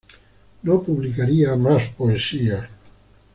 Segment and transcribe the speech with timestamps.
[0.63, 2.67] No publicaría más poesía.